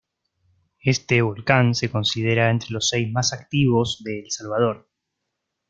Este 0.83 1.21
volcán 1.21 1.75
se 1.75 1.91
considera 1.91 2.49
entre 2.49 2.71
los 2.71 2.89
seis 2.89 3.11
más 3.11 3.33
activos 3.33 4.01
de 4.03 4.21
El 4.21 4.31
Salvador. 4.31 4.89